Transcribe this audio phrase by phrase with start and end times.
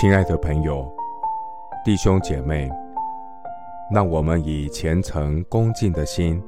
[0.00, 0.90] 亲爱的朋友、
[1.84, 2.70] 弟兄姐妹，
[3.92, 6.42] 让我们以虔诚恭敬的心，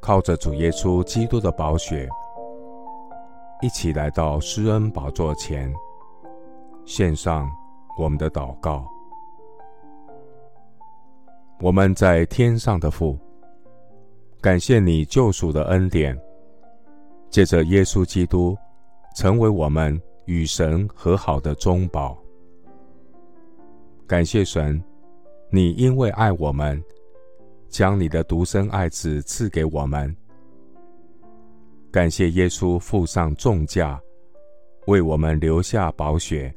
[0.00, 2.08] 靠着主耶稣基督的宝血，
[3.60, 5.70] 一起来到施恩宝座前，
[6.86, 7.46] 献上
[7.98, 8.90] 我们的祷告。
[11.60, 13.18] 我们在天上的父，
[14.40, 16.18] 感谢你救赎的恩典，
[17.28, 18.56] 借着耶稣基督，
[19.14, 22.16] 成为我们与神和好的中保。
[24.06, 24.82] 感谢神，
[25.50, 26.82] 你因为爱我们，
[27.68, 30.14] 将你的独生爱子赐给我们。
[31.90, 34.00] 感谢耶稣付上重价，
[34.86, 36.54] 为我们留下宝血，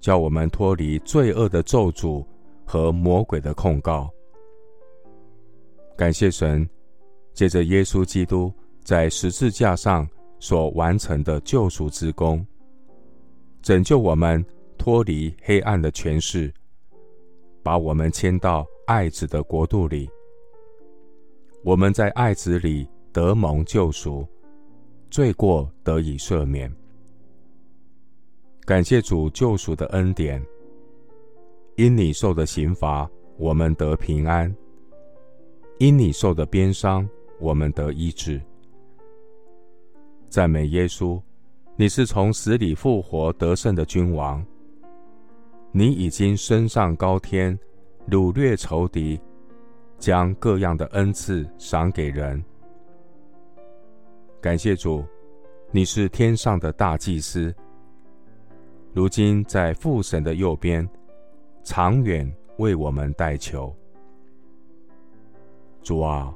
[0.00, 2.24] 叫我们脱离罪恶的咒诅
[2.64, 4.10] 和魔鬼的控告。
[5.96, 6.68] 感谢神，
[7.32, 8.52] 借着耶稣基督
[8.84, 12.46] 在十字架上所完成的救赎之功，
[13.68, 14.42] 拯救我们
[14.78, 16.50] 脱离黑暗的权势，
[17.62, 20.08] 把我们迁到爱子的国度里。
[21.62, 24.26] 我们在爱子里得蒙救赎，
[25.10, 26.74] 罪过得以赦免。
[28.64, 30.42] 感谢主救赎的恩典。
[31.76, 34.50] 因你受的刑罚，我们得平安；
[35.78, 37.06] 因你受的鞭伤，
[37.38, 38.40] 我们得医治。
[40.30, 41.20] 赞美耶稣，
[41.80, 44.44] 你是从死里复活得胜的君王。
[45.70, 47.56] 你已经升上高天，
[48.10, 49.16] 掳掠仇敌，
[49.96, 52.44] 将各样的恩赐赏给人。
[54.40, 55.04] 感谢主，
[55.70, 57.54] 你是天上的大祭司，
[58.92, 60.86] 如今在父神的右边。
[61.62, 63.72] 长远为我们代求，
[65.82, 66.34] 主啊，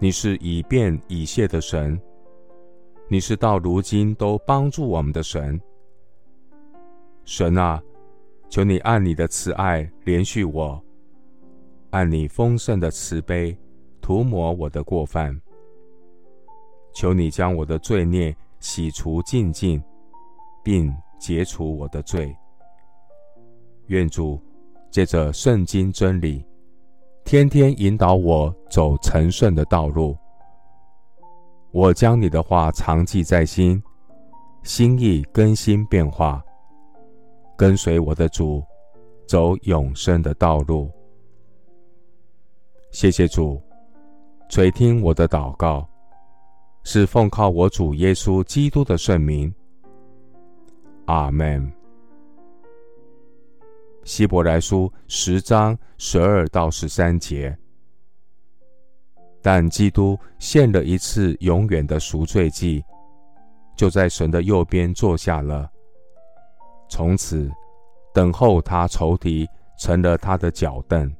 [0.00, 2.00] 你是以便以谢的神，
[3.08, 5.60] 你是到如今都帮助我们的神。
[7.24, 7.82] 神啊，
[8.48, 10.82] 求你按你的慈爱怜恤我，
[11.90, 13.56] 按你丰盛的慈悲
[14.00, 15.38] 涂抹我的过犯。
[16.94, 19.82] 求你将我的罪孽洗除净尽，
[20.62, 22.34] 并解除我的罪。
[23.86, 24.40] 愿主。
[24.90, 26.46] 借着圣经真理，
[27.24, 30.16] 天天引导我走成圣的道路。
[31.74, 33.82] 我将你的话常记在心，
[34.62, 36.40] 心意更新变化，
[37.56, 38.62] 跟随我的主，
[39.26, 40.88] 走永生的道路。
[42.92, 43.60] 谢谢主
[44.48, 45.84] 垂听我的祷告，
[46.84, 49.52] 是奉靠我主耶稣基督的圣名。
[51.06, 51.68] 阿门。
[54.04, 57.58] 希伯来书十章十二到十三节，
[59.44, 62.82] 但基督献了一次永远的赎罪祭，
[63.76, 65.70] 就在神的右边坐下了。
[66.88, 67.52] 从此
[68.14, 69.46] 等候他仇敌
[69.78, 71.14] 成了他的脚凳。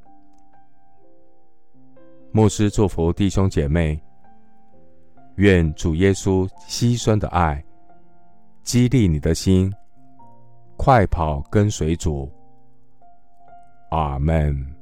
[2.33, 4.03] 牧师祝福弟兄姐妹，
[5.37, 7.63] 愿主耶稣牺牲的爱
[8.63, 9.71] 激励你的心，
[10.79, 12.33] 快跑跟随主。
[13.91, 14.74] 阿门。